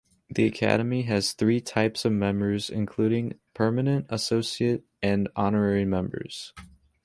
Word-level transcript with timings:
The 0.31 0.45
Academy 0.45 1.03
has 1.03 1.33
three 1.33 1.61
types 1.61 2.05
of 2.05 2.11
members 2.11 2.71
including 2.71 3.37
permanent, 3.53 4.07
associate 4.09 4.83
and 4.99 5.29
honorary 5.35 5.85
members. 5.85 6.53